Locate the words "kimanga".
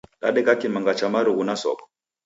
0.55-0.95